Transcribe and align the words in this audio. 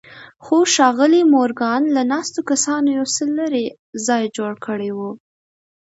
خو 0.43 0.57
ښاغلي 0.73 1.21
مورګان 1.33 1.81
له 1.95 2.01
ناستو 2.11 2.39
کسانو 2.49 2.89
يو 2.97 3.05
څه 3.15 3.23
لرې 3.37 3.65
ځای 4.07 4.23
جوړ 4.37 4.53
کړی 4.65 4.89
و. 4.97 4.99